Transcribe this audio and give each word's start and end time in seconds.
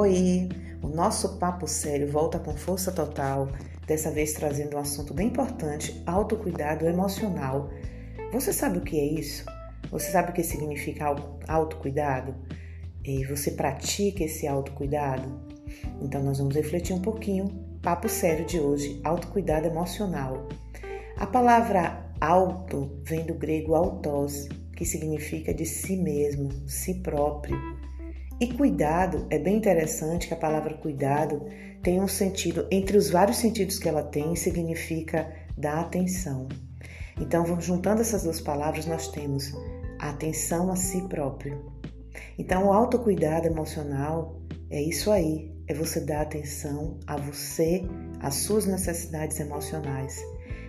Oi, 0.00 0.48
o 0.82 0.88
nosso 0.88 1.36
papo 1.36 1.68
sério 1.68 2.10
volta 2.10 2.38
com 2.38 2.56
força 2.56 2.90
total, 2.90 3.50
dessa 3.86 4.10
vez 4.10 4.32
trazendo 4.32 4.78
um 4.78 4.80
assunto 4.80 5.12
bem 5.12 5.26
importante, 5.26 6.02
autocuidado 6.06 6.86
emocional. 6.86 7.68
Você 8.32 8.50
sabe 8.50 8.78
o 8.78 8.80
que 8.80 8.98
é 8.98 9.04
isso? 9.04 9.44
Você 9.90 10.10
sabe 10.10 10.30
o 10.30 10.32
que 10.32 10.42
significa 10.42 11.14
autocuidado? 11.46 12.34
E 13.04 13.26
você 13.26 13.50
pratica 13.50 14.24
esse 14.24 14.48
autocuidado? 14.48 15.38
Então 16.00 16.22
nós 16.22 16.38
vamos 16.38 16.54
refletir 16.54 16.94
um 16.94 17.02
pouquinho. 17.02 17.48
Papo 17.82 18.08
sério 18.08 18.46
de 18.46 18.58
hoje, 18.58 18.98
autocuidado 19.04 19.66
emocional. 19.66 20.48
A 21.18 21.26
palavra 21.26 22.10
auto 22.18 23.02
vem 23.04 23.26
do 23.26 23.34
grego 23.34 23.74
autos, 23.74 24.48
que 24.74 24.86
significa 24.86 25.52
de 25.52 25.66
si 25.66 25.94
mesmo, 25.94 26.48
si 26.66 27.02
próprio. 27.02 27.79
E 28.40 28.54
cuidado, 28.54 29.26
é 29.28 29.38
bem 29.38 29.58
interessante 29.58 30.26
que 30.26 30.32
a 30.32 30.36
palavra 30.36 30.72
cuidado 30.72 31.44
tem 31.82 32.00
um 32.00 32.08
sentido, 32.08 32.66
entre 32.70 32.96
os 32.96 33.10
vários 33.10 33.36
sentidos 33.36 33.78
que 33.78 33.86
ela 33.86 34.02
tem, 34.02 34.34
significa 34.34 35.30
dar 35.58 35.80
atenção. 35.80 36.48
Então, 37.20 37.60
juntando 37.60 38.00
essas 38.00 38.22
duas 38.22 38.40
palavras, 38.40 38.86
nós 38.86 39.08
temos 39.08 39.52
a 39.98 40.08
atenção 40.08 40.72
a 40.72 40.76
si 40.76 41.06
próprio. 41.06 41.70
Então, 42.38 42.68
o 42.68 42.72
autocuidado 42.72 43.46
emocional 43.46 44.40
é 44.70 44.80
isso 44.80 45.10
aí, 45.10 45.54
é 45.68 45.74
você 45.74 46.00
dar 46.00 46.22
atenção 46.22 46.98
a 47.06 47.18
você, 47.18 47.82
às 48.20 48.36
suas 48.36 48.64
necessidades 48.64 49.38
emocionais. 49.38 50.18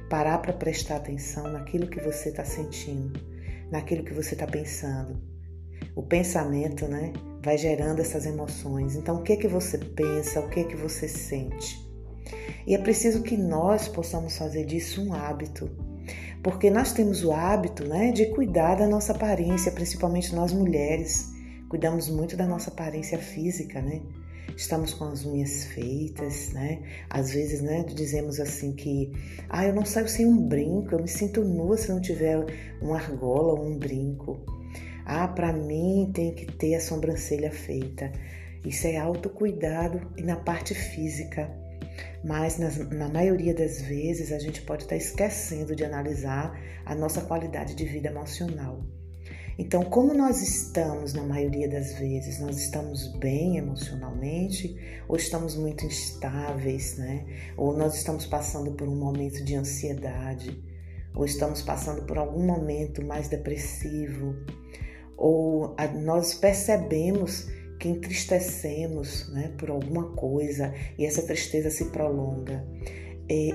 Parar 0.09 0.39
para 0.39 0.51
prestar 0.51 0.97
atenção 0.97 1.49
naquilo 1.49 1.87
que 1.87 2.01
você 2.01 2.29
está 2.29 2.43
sentindo, 2.43 3.17
naquilo 3.71 4.03
que 4.03 4.13
você 4.13 4.33
está 4.33 4.45
pensando. 4.45 5.21
O 5.95 6.03
pensamento, 6.03 6.85
né, 6.85 7.13
vai 7.43 7.57
gerando 7.57 7.99
essas 7.99 8.25
emoções. 8.25 8.95
Então, 8.95 9.17
o 9.17 9.23
que 9.23 9.33
é 9.33 9.35
que 9.35 9.47
você 9.47 9.77
pensa, 9.77 10.39
o 10.39 10.49
que 10.49 10.59
é 10.59 10.63
que 10.63 10.75
você 10.75 11.07
sente? 11.07 11.79
E 12.65 12.75
é 12.75 12.77
preciso 12.77 13.23
que 13.23 13.35
nós 13.35 13.87
possamos 13.87 14.37
fazer 14.37 14.65
disso 14.65 15.01
um 15.01 15.13
hábito, 15.13 15.69
porque 16.43 16.69
nós 16.69 16.93
temos 16.93 17.23
o 17.23 17.31
hábito, 17.31 17.83
né, 17.85 18.11
de 18.11 18.27
cuidar 18.27 18.75
da 18.75 18.87
nossa 18.87 19.13
aparência, 19.13 19.71
principalmente 19.71 20.33
nós 20.35 20.53
mulheres. 20.53 21.29
Cuidamos 21.69 22.09
muito 22.09 22.35
da 22.35 22.45
nossa 22.45 22.69
aparência 22.69 23.17
física, 23.17 23.81
né? 23.81 24.01
Estamos 24.57 24.93
com 24.93 25.05
as 25.05 25.25
unhas 25.25 25.65
feitas, 25.65 26.51
né? 26.51 26.81
Às 27.09 27.31
vezes, 27.31 27.61
né, 27.61 27.83
dizemos 27.83 28.39
assim 28.39 28.73
que, 28.73 29.11
ah, 29.49 29.65
eu 29.65 29.73
não 29.73 29.85
saio 29.85 30.07
sem 30.07 30.25
um 30.25 30.47
brinco, 30.47 30.93
eu 30.93 31.01
me 31.01 31.07
sinto 31.07 31.43
nua 31.43 31.77
se 31.77 31.89
não 31.89 32.01
tiver 32.01 32.45
uma 32.81 32.97
argola 32.97 33.53
ou 33.53 33.65
um 33.65 33.77
brinco. 33.77 34.60
Ah, 35.05 35.27
para 35.27 35.51
mim 35.51 36.11
tem 36.13 36.33
que 36.33 36.45
ter 36.45 36.75
a 36.75 36.81
sobrancelha 36.81 37.51
feita. 37.51 38.11
Isso 38.65 38.87
é 38.87 38.97
autocuidado 38.97 40.01
e 40.17 40.21
na 40.21 40.35
parte 40.35 40.73
física. 40.73 41.49
Mas 42.23 42.57
nas, 42.57 42.77
na 42.89 43.09
maioria 43.09 43.53
das 43.53 43.81
vezes 43.81 44.31
a 44.31 44.39
gente 44.39 44.61
pode 44.61 44.83
estar 44.83 44.95
tá 44.95 45.01
esquecendo 45.01 45.75
de 45.75 45.83
analisar 45.83 46.57
a 46.85 46.93
nossa 46.95 47.21
qualidade 47.21 47.75
de 47.75 47.85
vida 47.85 48.09
emocional. 48.09 48.83
Então, 49.57 49.83
como 49.83 50.13
nós 50.13 50.41
estamos 50.41 51.13
na 51.13 51.23
maioria 51.23 51.67
das 51.67 51.93
vezes? 51.93 52.39
Nós 52.39 52.57
estamos 52.57 53.07
bem 53.17 53.57
emocionalmente 53.57 54.75
ou 55.07 55.15
estamos 55.15 55.55
muito 55.55 55.85
instáveis, 55.85 56.97
né? 56.97 57.25
Ou 57.57 57.75
nós 57.75 57.95
estamos 57.95 58.25
passando 58.25 58.71
por 58.71 58.87
um 58.87 58.95
momento 58.95 59.43
de 59.43 59.55
ansiedade, 59.55 60.63
ou 61.13 61.25
estamos 61.25 61.61
passando 61.61 62.03
por 62.05 62.17
algum 62.17 62.43
momento 62.43 63.05
mais 63.05 63.27
depressivo, 63.27 64.35
ou 65.17 65.75
nós 66.03 66.33
percebemos 66.33 67.47
que 67.79 67.89
entristecemos 67.89 69.31
né, 69.33 69.51
por 69.57 69.69
alguma 69.69 70.11
coisa 70.11 70.73
e 70.97 71.05
essa 71.05 71.23
tristeza 71.23 71.69
se 71.69 71.85
prolonga. 71.85 72.63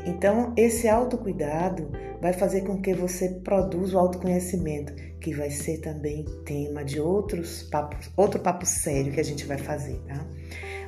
Então, 0.06 0.54
esse 0.56 0.88
autocuidado 0.88 1.90
vai 2.20 2.32
fazer 2.32 2.62
com 2.62 2.80
que 2.80 2.94
você 2.94 3.28
produza 3.44 3.96
o 3.96 4.00
autoconhecimento, 4.00 4.94
que 5.20 5.34
vai 5.34 5.50
ser 5.50 5.78
também 5.82 6.24
tema 6.46 6.82
de 6.82 6.98
outros 6.98 7.64
papos, 7.64 8.10
outro 8.16 8.40
papo 8.40 8.64
sério 8.64 9.12
que 9.12 9.20
a 9.20 9.24
gente 9.24 9.44
vai 9.44 9.58
fazer, 9.58 10.00
tá? 10.06 10.26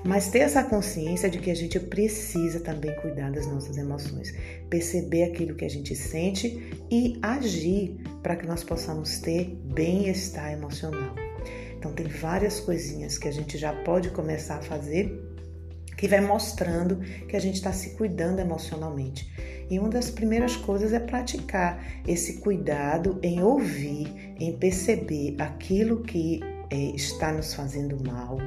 Mas 0.04 0.28
ter 0.28 0.40
essa 0.40 0.62
consciência 0.62 1.28
de 1.28 1.38
que 1.38 1.50
a 1.50 1.54
gente 1.54 1.78
precisa 1.80 2.60
também 2.60 2.94
cuidar 2.96 3.30
das 3.30 3.46
nossas 3.46 3.76
emoções, 3.76 4.32
perceber 4.70 5.24
aquilo 5.24 5.54
que 5.54 5.64
a 5.64 5.70
gente 5.70 5.94
sente 5.94 6.72
e 6.90 7.18
agir 7.22 7.98
para 8.22 8.36
que 8.36 8.46
nós 8.46 8.62
possamos 8.62 9.18
ter 9.18 9.56
bem-estar 9.64 10.52
emocional. 10.52 11.14
Então, 11.76 11.92
tem 11.92 12.06
várias 12.06 12.58
coisinhas 12.60 13.18
que 13.18 13.28
a 13.28 13.32
gente 13.32 13.56
já 13.56 13.72
pode 13.72 14.10
começar 14.10 14.56
a 14.56 14.62
fazer 14.62 15.28
que 15.98 16.06
vai 16.06 16.20
mostrando 16.20 17.00
que 17.26 17.36
a 17.36 17.40
gente 17.40 17.56
está 17.56 17.72
se 17.72 17.90
cuidando 17.90 18.38
emocionalmente. 18.38 19.28
E 19.68 19.78
uma 19.78 19.88
das 19.88 20.08
primeiras 20.08 20.56
coisas 20.56 20.92
é 20.92 21.00
praticar 21.00 21.84
esse 22.06 22.34
cuidado 22.34 23.18
em 23.22 23.42
ouvir, 23.42 24.34
em 24.38 24.56
perceber 24.56 25.34
aquilo 25.38 26.02
que 26.02 26.40
está 26.76 27.32
nos 27.32 27.54
fazendo 27.54 28.02
mal, 28.04 28.38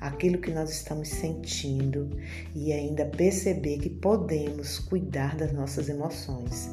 aquilo 0.00 0.38
que 0.38 0.50
nós 0.50 0.70
estamos 0.70 1.08
sentindo 1.08 2.10
e 2.54 2.72
ainda 2.72 3.04
perceber 3.04 3.78
que 3.78 3.90
podemos 3.90 4.78
cuidar 4.78 5.36
das 5.36 5.52
nossas 5.52 5.88
emoções. 5.88 6.70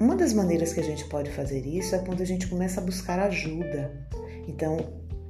Uma 0.00 0.16
das 0.16 0.32
maneiras 0.32 0.72
que 0.72 0.80
a 0.80 0.84
gente 0.84 1.04
pode 1.06 1.30
fazer 1.30 1.66
isso 1.66 1.94
é 1.94 1.98
quando 1.98 2.20
a 2.20 2.24
gente 2.24 2.46
começa 2.46 2.80
a 2.80 2.84
buscar 2.84 3.18
ajuda. 3.18 3.90
Então, 4.46 4.78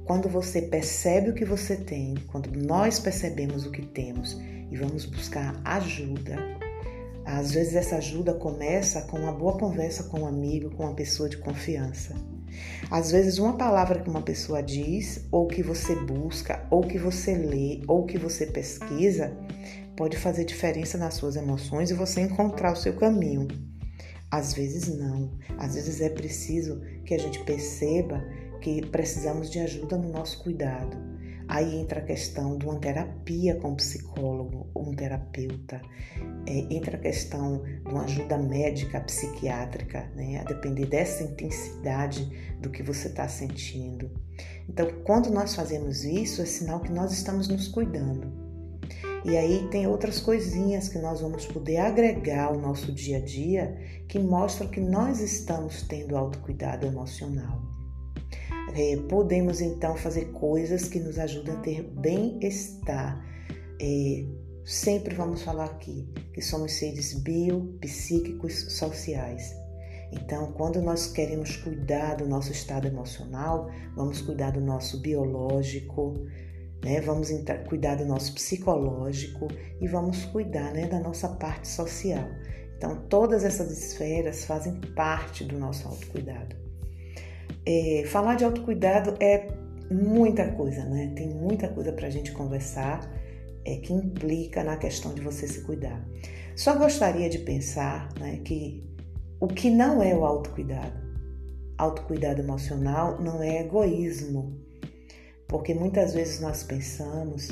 quando 0.05 0.29
você 0.29 0.61
percebe 0.61 1.31
o 1.31 1.33
que 1.33 1.45
você 1.45 1.75
tem, 1.75 2.15
quando 2.27 2.51
nós 2.51 2.99
percebemos 2.99 3.65
o 3.65 3.71
que 3.71 3.85
temos 3.85 4.39
e 4.71 4.77
vamos 4.77 5.05
buscar 5.05 5.59
ajuda, 5.65 6.35
às 7.25 7.51
vezes 7.51 7.75
essa 7.75 7.97
ajuda 7.97 8.33
começa 8.33 9.01
com 9.03 9.19
uma 9.19 9.31
boa 9.31 9.57
conversa 9.57 10.03
com 10.03 10.21
um 10.21 10.25
amigo, 10.27 10.71
com 10.71 10.83
uma 10.83 10.95
pessoa 10.95 11.29
de 11.29 11.37
confiança. 11.37 12.15
Às 12.89 13.11
vezes 13.11 13.37
uma 13.37 13.57
palavra 13.57 14.01
que 14.01 14.09
uma 14.09 14.21
pessoa 14.21 14.61
diz, 14.61 15.25
ou 15.31 15.47
que 15.47 15.63
você 15.63 15.95
busca, 15.95 16.65
ou 16.69 16.81
que 16.81 16.97
você 16.97 17.35
lê, 17.35 17.81
ou 17.87 18.05
que 18.05 18.17
você 18.17 18.45
pesquisa, 18.45 19.35
pode 19.95 20.17
fazer 20.17 20.45
diferença 20.45 20.97
nas 20.97 21.15
suas 21.15 21.35
emoções 21.35 21.91
e 21.91 21.93
você 21.93 22.21
encontrar 22.21 22.73
o 22.73 22.77
seu 22.77 22.93
caminho. 22.93 23.47
Às 24.31 24.53
vezes 24.53 24.87
não. 24.87 25.37
Às 25.57 25.75
vezes 25.75 26.01
é 26.01 26.09
preciso 26.09 26.81
que 27.05 27.13
a 27.13 27.17
gente 27.17 27.43
perceba 27.43 28.23
que 28.61 28.85
precisamos 28.87 29.49
de 29.49 29.59
ajuda 29.59 29.97
no 29.97 30.11
nosso 30.11 30.43
cuidado. 30.43 31.08
Aí 31.49 31.79
entra 31.79 31.99
a 31.99 32.03
questão 32.03 32.59
de 32.59 32.65
uma 32.67 32.79
terapia 32.79 33.55
com 33.55 33.69
um 33.69 33.75
psicólogo 33.75 34.69
ou 34.71 34.87
um 34.87 34.95
terapeuta, 34.95 35.81
é, 36.45 36.53
entra 36.71 36.95
a 36.95 36.99
questão 36.99 37.63
de 37.63 37.89
uma 37.89 38.03
ajuda 38.03 38.37
médica, 38.37 39.01
psiquiátrica, 39.01 40.11
né, 40.15 40.41
a 40.41 40.43
depender 40.43 40.85
dessa 40.85 41.23
intensidade 41.23 42.23
do 42.61 42.69
que 42.69 42.83
você 42.83 43.07
está 43.07 43.27
sentindo. 43.27 44.11
Então, 44.69 44.87
quando 45.03 45.31
nós 45.31 45.55
fazemos 45.55 46.03
isso, 46.03 46.43
é 46.43 46.45
sinal 46.45 46.81
que 46.81 46.91
nós 46.91 47.11
estamos 47.11 47.47
nos 47.47 47.67
cuidando. 47.67 48.31
E 49.25 49.35
aí 49.35 49.67
tem 49.71 49.87
outras 49.87 50.19
coisinhas 50.19 50.87
que 50.87 50.99
nós 50.99 51.19
vamos 51.19 51.47
poder 51.47 51.77
agregar 51.77 52.45
ao 52.45 52.59
nosso 52.59 52.91
dia 52.91 53.17
a 53.17 53.21
dia 53.21 53.75
que 54.07 54.19
mostram 54.19 54.69
que 54.69 54.79
nós 54.79 55.19
estamos 55.19 55.81
tendo 55.81 56.15
autocuidado 56.15 56.85
emocional. 56.85 57.68
É, 58.75 58.97
podemos 59.07 59.61
então 59.61 59.95
fazer 59.95 60.25
coisas 60.31 60.87
que 60.87 60.99
nos 60.99 61.17
ajudam 61.17 61.57
a 61.57 61.61
ter 61.61 61.83
bem-estar. 61.83 63.25
É, 63.81 64.25
sempre 64.63 65.15
vamos 65.15 65.41
falar 65.41 65.65
aqui 65.65 66.07
que 66.33 66.41
somos 66.41 66.73
seres 66.73 67.13
biopsíquicos 67.13 68.73
sociais. 68.73 69.55
Então, 70.11 70.51
quando 70.53 70.81
nós 70.81 71.07
queremos 71.07 71.55
cuidar 71.57 72.15
do 72.15 72.27
nosso 72.27 72.51
estado 72.51 72.87
emocional, 72.87 73.69
vamos 73.95 74.21
cuidar 74.21 74.51
do 74.51 74.61
nosso 74.61 74.99
biológico, 75.01 76.13
né? 76.83 76.99
vamos 77.01 77.29
cuidar 77.67 77.95
do 77.95 78.05
nosso 78.05 78.33
psicológico 78.33 79.47
e 79.79 79.87
vamos 79.87 80.25
cuidar 80.25 80.73
né, 80.73 80.87
da 80.87 80.99
nossa 80.99 81.27
parte 81.29 81.67
social. 81.67 82.27
Então, 82.75 83.07
todas 83.07 83.43
essas 83.43 83.71
esferas 83.71 84.45
fazem 84.45 84.79
parte 84.95 85.43
do 85.43 85.59
nosso 85.59 85.87
autocuidado. 85.87 86.68
É, 87.65 88.03
falar 88.07 88.35
de 88.35 88.43
autocuidado 88.43 89.15
é 89.19 89.47
muita 89.91 90.47
coisa, 90.51 90.83
né? 90.85 91.13
Tem 91.15 91.29
muita 91.29 91.67
coisa 91.67 91.91
para 91.91 92.07
a 92.07 92.09
gente 92.09 92.31
conversar 92.31 93.09
é, 93.65 93.77
que 93.77 93.93
implica 93.93 94.63
na 94.63 94.77
questão 94.77 95.13
de 95.13 95.21
você 95.21 95.47
se 95.47 95.61
cuidar. 95.61 96.03
Só 96.55 96.75
gostaria 96.75 97.29
de 97.29 97.39
pensar 97.39 98.09
né, 98.19 98.41
que 98.43 98.83
o 99.39 99.47
que 99.47 99.69
não 99.69 100.03
é 100.03 100.13
o 100.13 100.25
autocuidado, 100.25 100.99
autocuidado 101.77 102.41
emocional, 102.41 103.21
não 103.21 103.41
é 103.41 103.61
egoísmo, 103.61 104.59
porque 105.47 105.73
muitas 105.73 106.13
vezes 106.13 106.41
nós 106.41 106.63
pensamos 106.63 107.49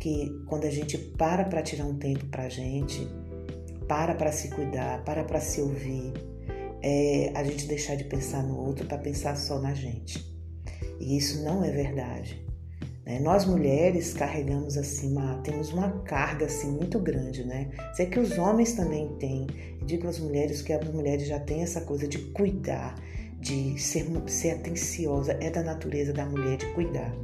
que 0.00 0.30
quando 0.46 0.64
a 0.64 0.70
gente 0.70 0.98
para 0.98 1.44
para 1.44 1.62
tirar 1.62 1.84
um 1.84 1.96
tempo 1.96 2.26
para 2.26 2.44
a 2.44 2.48
gente, 2.48 3.08
para 3.86 4.14
para 4.14 4.32
se 4.32 4.50
cuidar, 4.50 5.04
para 5.04 5.24
para 5.24 5.40
se 5.40 5.60
ouvir, 5.60 6.12
é 6.82 7.32
a 7.34 7.42
gente 7.44 7.66
deixar 7.66 7.96
de 7.96 8.04
pensar 8.04 8.42
no 8.42 8.58
outro 8.58 8.86
para 8.86 8.98
pensar 8.98 9.36
só 9.36 9.58
na 9.58 9.74
gente. 9.74 10.24
E 11.00 11.16
isso 11.16 11.42
não 11.42 11.64
é 11.64 11.70
verdade. 11.70 12.44
Né? 13.08 13.18
Nós 13.20 13.44
mulheres 13.46 14.12
carregamos 14.12 14.76
assim, 14.76 15.12
uma, 15.12 15.38
temos 15.38 15.72
uma 15.72 15.90
carga 16.02 16.46
assim 16.46 16.70
muito 16.70 16.98
grande, 16.98 17.44
né? 17.44 17.70
Sei 17.94 18.06
que 18.06 18.20
os 18.20 18.36
homens 18.36 18.72
também 18.72 19.08
têm. 19.18 19.46
Digo 19.86 20.06
às 20.06 20.18
mulheres 20.18 20.60
que 20.60 20.72
as 20.72 20.92
mulheres 20.92 21.26
já 21.26 21.40
têm 21.40 21.62
essa 21.62 21.80
coisa 21.80 22.06
de 22.06 22.18
cuidar, 22.18 22.94
de 23.40 23.80
ser, 23.80 24.06
ser 24.26 24.50
atenciosa, 24.50 25.32
é 25.40 25.50
da 25.50 25.62
natureza 25.62 26.12
da 26.12 26.26
mulher 26.26 26.58
de 26.58 26.66
cuidar. 26.74 27.14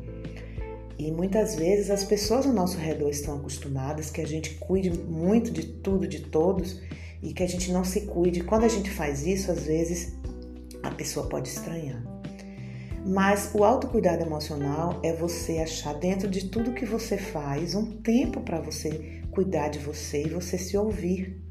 E 0.98 1.10
muitas 1.10 1.56
vezes 1.56 1.90
as 1.90 2.04
pessoas 2.04 2.46
ao 2.46 2.52
nosso 2.52 2.78
redor 2.78 3.10
estão 3.10 3.36
acostumadas 3.36 4.10
que 4.10 4.20
a 4.20 4.26
gente 4.26 4.54
cuide 4.54 4.90
muito 4.90 5.50
de 5.50 5.64
tudo, 5.64 6.06
de 6.06 6.20
todos, 6.20 6.80
e 7.24 7.32
que 7.32 7.42
a 7.42 7.48
gente 7.48 7.72
não 7.72 7.82
se 7.82 8.02
cuide. 8.02 8.44
Quando 8.44 8.64
a 8.64 8.68
gente 8.68 8.90
faz 8.90 9.26
isso, 9.26 9.50
às 9.50 9.64
vezes 9.64 10.14
a 10.82 10.90
pessoa 10.90 11.26
pode 11.26 11.48
estranhar. 11.48 12.04
Mas 13.06 13.50
o 13.54 13.64
autocuidado 13.64 14.22
emocional 14.22 15.00
é 15.02 15.12
você 15.12 15.58
achar 15.58 15.94
dentro 15.94 16.28
de 16.28 16.48
tudo 16.48 16.74
que 16.74 16.84
você 16.84 17.16
faz 17.16 17.74
um 17.74 17.98
tempo 18.02 18.42
para 18.42 18.60
você 18.60 19.22
cuidar 19.30 19.68
de 19.68 19.78
você 19.78 20.24
e 20.24 20.28
você 20.28 20.58
se 20.58 20.76
ouvir. 20.76 21.42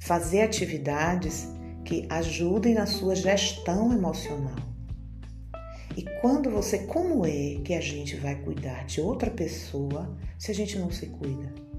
Fazer 0.00 0.42
atividades 0.42 1.48
que 1.84 2.06
ajudem 2.10 2.74
na 2.74 2.86
sua 2.86 3.14
gestão 3.14 3.92
emocional. 3.92 4.56
E 5.96 6.04
quando 6.20 6.50
você, 6.50 6.78
como 6.78 7.24
é 7.26 7.60
que 7.64 7.74
a 7.74 7.80
gente 7.80 8.16
vai 8.16 8.36
cuidar 8.36 8.86
de 8.86 9.00
outra 9.00 9.30
pessoa 9.30 10.16
se 10.38 10.50
a 10.50 10.54
gente 10.54 10.78
não 10.78 10.90
se 10.90 11.06
cuida? 11.06 11.69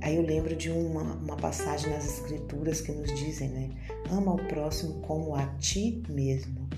Aí 0.00 0.16
eu 0.16 0.22
lembro 0.22 0.54
de 0.54 0.70
uma, 0.70 1.14
uma 1.14 1.36
passagem 1.36 1.90
nas 1.90 2.04
escrituras 2.04 2.80
que 2.80 2.92
nos 2.92 3.12
dizem, 3.14 3.48
né? 3.48 3.70
Ama 4.10 4.34
o 4.34 4.46
próximo 4.46 5.00
como 5.00 5.34
a 5.34 5.46
ti 5.58 6.02
mesmo. 6.08 6.68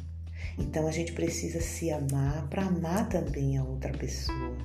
Então 0.59 0.87
a 0.87 0.91
gente 0.91 1.13
precisa 1.13 1.61
se 1.61 1.91
amar 1.91 2.49
para 2.49 2.65
amar 2.65 3.09
também 3.09 3.57
a 3.57 3.65
outra 3.65 3.93
pessoa. 3.93 4.57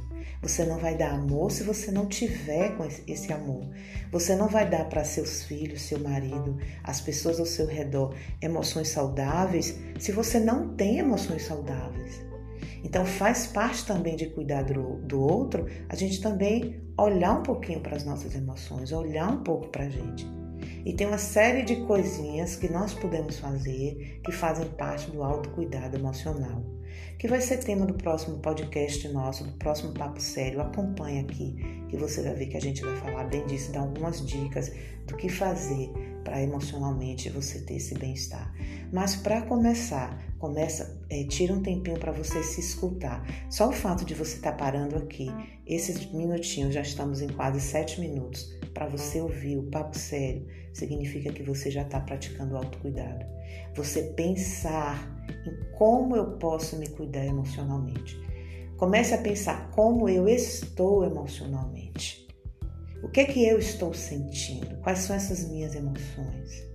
Você 0.41 0.63
não 0.63 0.77
vai 0.77 0.95
dar 0.95 1.11
amor 1.11 1.51
se 1.51 1.63
você 1.63 1.91
não 1.91 2.05
tiver 2.05 2.75
com 2.77 2.85
esse 3.07 3.31
amor. 3.33 3.67
Você 4.11 4.35
não 4.35 4.47
vai 4.47 4.69
dar 4.69 4.85
para 4.85 5.03
seus 5.03 5.43
filhos, 5.43 5.81
seu 5.81 5.99
marido, 5.99 6.57
as 6.83 7.01
pessoas 7.01 7.39
ao 7.39 7.45
seu 7.45 7.65
redor 7.65 8.15
emoções 8.41 8.89
saudáveis 8.89 9.77
se 9.99 10.11
você 10.11 10.39
não 10.39 10.75
tem 10.75 10.99
emoções 10.99 11.43
saudáveis. 11.43 12.21
Então 12.85 13.03
faz 13.03 13.47
parte 13.47 13.83
também 13.83 14.15
de 14.15 14.27
cuidar 14.27 14.63
do, 14.63 14.97
do 14.97 15.19
outro, 15.19 15.65
a 15.89 15.95
gente 15.95 16.21
também 16.21 16.79
olhar 16.95 17.39
um 17.39 17.41
pouquinho 17.41 17.79
para 17.81 17.95
as 17.95 18.05
nossas 18.05 18.35
emoções, 18.35 18.91
olhar 18.91 19.27
um 19.27 19.43
pouco 19.43 19.69
para 19.69 19.85
a 19.85 19.89
gente. 19.89 20.25
E 20.85 20.93
tem 20.93 21.07
uma 21.07 21.17
série 21.17 21.63
de 21.63 21.77
coisinhas 21.87 22.55
que 22.55 22.71
nós 22.71 22.93
podemos 22.93 23.39
fazer 23.39 24.21
que 24.23 24.31
fazem 24.31 24.67
parte 24.69 25.09
do 25.09 25.23
autocuidado 25.23 25.97
emocional, 25.97 26.63
que 27.17 27.27
vai 27.27 27.41
ser 27.41 27.57
tema 27.57 27.87
do 27.87 27.95
próximo 27.95 28.37
podcast 28.37 29.07
nosso, 29.09 29.45
do 29.45 29.53
próximo 29.53 29.91
Papo 29.91 30.21
Sério. 30.21 30.61
Acompanhe 30.61 31.21
aqui, 31.21 31.55
que 31.89 31.97
você 31.97 32.21
vai 32.21 32.35
ver 32.35 32.45
que 32.45 32.57
a 32.57 32.61
gente 32.61 32.83
vai 32.83 32.95
falar 32.97 33.23
bem 33.23 33.43
disso, 33.47 33.71
dar 33.71 33.79
algumas 33.79 34.23
dicas 34.23 34.71
do 35.07 35.17
que 35.17 35.27
fazer 35.27 35.91
para 36.23 36.39
emocionalmente 36.39 37.31
você 37.31 37.61
ter 37.61 37.77
esse 37.77 37.95
bem-estar. 37.95 38.53
Mas 38.91 39.15
para 39.15 39.41
começar, 39.41 40.17
começa, 40.39 41.01
é, 41.09 41.23
tira 41.23 41.53
um 41.53 41.61
tempinho 41.61 41.99
para 41.99 42.11
você 42.11 42.43
se 42.43 42.59
escutar. 42.59 43.25
Só 43.49 43.69
o 43.69 43.73
fato 43.73 44.05
de 44.05 44.13
você 44.13 44.35
estar 44.35 44.51
tá 44.51 44.57
parando 44.57 44.95
aqui, 44.95 45.27
esses 45.65 46.11
minutinhos, 46.11 46.73
já 46.73 46.81
estamos 46.81 47.21
em 47.21 47.27
quase 47.27 47.59
sete 47.59 47.99
minutos, 47.99 48.53
para 48.73 48.87
você 48.87 49.21
ouvir 49.21 49.57
o 49.57 49.63
papo 49.63 49.97
sério, 49.97 50.45
significa 50.73 51.31
que 51.31 51.41
você 51.41 51.71
já 51.71 51.81
está 51.81 51.99
praticando 51.99 52.57
autocuidado. 52.57 53.25
Você 53.75 54.03
pensar 54.15 55.25
em 55.45 55.77
como 55.77 56.15
eu 56.15 56.37
posso 56.37 56.77
me 56.77 56.89
cuidar 56.89 57.25
emocionalmente. 57.25 58.19
Comece 58.77 59.13
a 59.13 59.17
pensar 59.17 59.71
como 59.71 60.09
eu 60.09 60.27
estou 60.27 61.05
emocionalmente. 61.05 62.27
O 63.01 63.09
que 63.09 63.21
é 63.21 63.25
que 63.25 63.45
eu 63.45 63.57
estou 63.57 63.93
sentindo? 63.93 64.77
Quais 64.81 64.99
são 64.99 65.15
essas 65.15 65.47
minhas 65.49 65.75
emoções? 65.75 66.74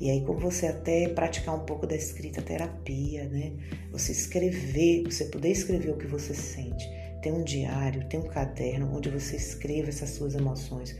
E 0.00 0.10
aí, 0.10 0.20
como 0.22 0.38
você 0.38 0.66
até 0.66 1.08
praticar 1.08 1.54
um 1.54 1.64
pouco 1.64 1.86
da 1.86 1.96
escrita 1.96 2.42
terapia, 2.42 3.24
né? 3.24 3.52
Você 3.92 4.12
escrever, 4.12 5.04
você 5.04 5.24
poder 5.26 5.50
escrever 5.50 5.90
o 5.90 5.96
que 5.96 6.06
você 6.06 6.34
sente 6.34 6.86
tem 7.20 7.32
um 7.32 7.42
diário, 7.42 8.04
tem 8.08 8.20
um 8.20 8.28
caderno 8.28 8.94
onde 8.94 9.08
você 9.10 9.36
escreva 9.36 9.88
essas 9.88 10.10
suas 10.10 10.34
emoções. 10.34 10.96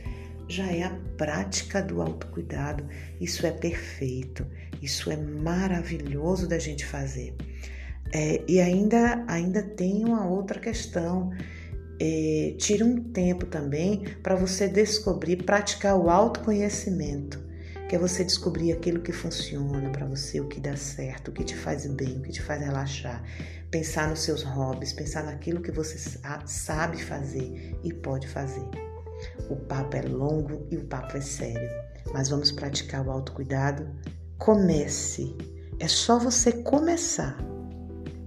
Já 0.47 0.71
é 0.71 0.83
a 0.83 0.99
prática 1.17 1.81
do 1.81 2.01
autocuidado. 2.01 2.85
Isso 3.21 3.45
é 3.45 3.51
perfeito, 3.51 4.45
isso 4.81 5.11
é 5.11 5.17
maravilhoso 5.17 6.47
da 6.47 6.57
gente 6.57 6.85
fazer. 6.85 7.35
É, 8.11 8.41
e 8.47 8.59
ainda, 8.59 9.23
ainda 9.27 9.61
tem 9.61 10.03
uma 10.03 10.27
outra 10.27 10.59
questão. 10.59 11.31
É, 12.01 12.55
tira 12.57 12.85
um 12.85 13.03
tempo 13.11 13.45
também 13.45 14.03
para 14.23 14.35
você 14.35 14.67
descobrir, 14.67 15.43
praticar 15.43 15.97
o 15.97 16.09
autoconhecimento 16.09 17.48
que 17.89 17.95
é 17.95 17.99
você 17.99 18.23
descobrir 18.23 18.71
aquilo 18.71 19.01
que 19.01 19.11
funciona 19.11 19.89
para 19.89 20.05
você, 20.05 20.39
o 20.39 20.47
que 20.47 20.59
dá 20.59 20.77
certo, 20.77 21.29
o 21.29 21.31
que 21.31 21.43
te 21.43 21.55
faz 21.55 21.87
bem, 21.87 22.19
o 22.19 22.21
que 22.21 22.31
te 22.31 22.41
faz 22.41 22.61
relaxar. 22.61 23.23
Pensar 23.71 24.07
nos 24.07 24.19
seus 24.19 24.43
hobbies, 24.43 24.93
pensar 24.93 25.23
naquilo 25.23 25.59
que 25.59 25.71
você 25.71 25.97
sabe 26.45 27.03
fazer 27.03 27.75
e 27.83 27.91
pode 27.91 28.27
fazer. 28.27 28.63
O 29.49 29.55
papo 29.55 29.97
é 29.97 30.03
longo 30.03 30.67
e 30.69 30.77
o 30.77 30.85
papo 30.85 31.17
é 31.17 31.21
sério, 31.21 31.67
mas 32.13 32.29
vamos 32.29 32.51
praticar 32.51 33.03
o 33.03 33.09
autocuidado? 33.09 33.89
Comece. 34.37 35.35
É 35.79 35.87
só 35.87 36.19
você 36.19 36.51
começar. 36.51 37.37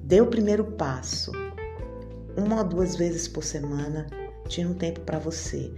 Dê 0.02 0.20
o 0.20 0.26
primeiro 0.26 0.72
passo. 0.72 1.30
Uma 2.36 2.62
ou 2.62 2.64
duas 2.64 2.96
vezes 2.96 3.28
por 3.28 3.44
semana, 3.44 4.08
tire 4.48 4.66
um 4.66 4.74
tempo 4.74 5.02
para 5.02 5.20
você. 5.20 5.72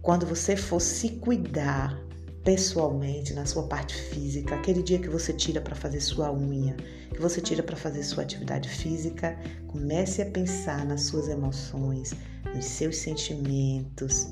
Quando 0.00 0.24
você 0.24 0.56
for 0.56 0.80
se 0.80 1.10
cuidar, 1.16 2.07
pessoalmente, 2.48 3.34
na 3.34 3.44
sua 3.44 3.64
parte 3.64 3.94
física, 3.94 4.54
aquele 4.54 4.82
dia 4.82 4.98
que 4.98 5.10
você 5.10 5.34
tira 5.34 5.60
para 5.60 5.74
fazer 5.74 6.00
sua 6.00 6.32
unha, 6.32 6.74
que 7.10 7.20
você 7.20 7.42
tira 7.42 7.62
para 7.62 7.76
fazer 7.76 8.02
sua 8.02 8.22
atividade 8.22 8.70
física, 8.70 9.38
comece 9.66 10.22
a 10.22 10.30
pensar 10.30 10.86
nas 10.86 11.02
suas 11.02 11.28
emoções, 11.28 12.14
nos 12.54 12.64
seus 12.64 12.96
sentimentos. 12.96 14.28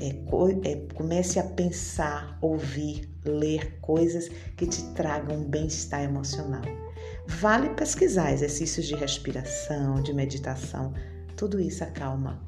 É, 0.00 0.10
é, 0.70 0.76
comece 0.94 1.40
a 1.40 1.42
pensar, 1.42 2.38
ouvir, 2.40 3.10
ler 3.24 3.80
coisas 3.80 4.28
que 4.56 4.64
te 4.64 4.84
tragam 4.94 5.42
bem-estar 5.42 6.04
emocional. 6.04 6.62
Vale 7.26 7.70
pesquisar 7.70 8.32
exercícios 8.32 8.86
de 8.86 8.94
respiração, 8.94 10.00
de 10.00 10.12
meditação, 10.12 10.94
tudo 11.36 11.58
isso 11.58 11.82
acalma 11.82 12.40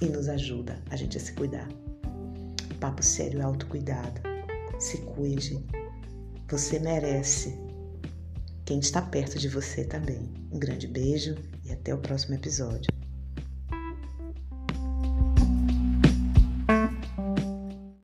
e 0.00 0.06
nos 0.06 0.30
ajuda 0.30 0.78
a 0.88 0.96
gente 0.96 1.18
a 1.18 1.20
se 1.20 1.34
cuidar. 1.34 1.68
Papo 2.80 3.02
sério 3.02 3.40
é 3.40 3.42
autocuidado. 3.42 4.29
Se 4.80 4.96
cuide. 4.98 5.62
Você 6.48 6.78
merece. 6.78 7.54
Quem 8.64 8.78
está 8.80 9.02
perto 9.02 9.38
de 9.38 9.46
você 9.46 9.84
também. 9.84 10.32
Um 10.50 10.58
grande 10.58 10.88
beijo 10.88 11.36
e 11.64 11.70
até 11.70 11.94
o 11.94 11.98
próximo 11.98 12.34
episódio. 12.34 12.90